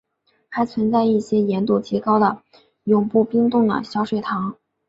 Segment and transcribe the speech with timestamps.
[0.49, 2.41] 还存在一些盐度极高的
[2.85, 4.55] 永不冰冻的小水塘。